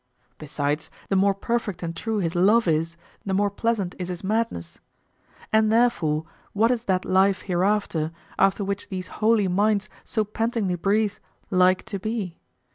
Besides, 0.39 0.89
the 1.09 1.15
more 1.15 1.35
perfect 1.35 1.83
and 1.83 1.95
true 1.95 2.17
his 2.17 2.33
love 2.33 2.67
is, 2.67 2.97
the 3.23 3.35
more 3.35 3.51
pleasant 3.51 3.93
is 3.99 4.07
his 4.07 4.23
madness. 4.23 4.79
And 5.53 5.71
therefore, 5.71 6.25
what 6.53 6.71
is 6.71 6.85
that 6.85 7.05
life 7.05 7.43
hereafter, 7.43 8.11
after 8.39 8.63
which 8.63 8.89
these 8.89 9.05
holy 9.21 9.47
minds 9.47 9.89
so 10.03 10.23
pantingly 10.25 10.73
breathe, 10.73 11.13
like 11.51 11.85
to 11.85 11.99
be? 11.99 12.35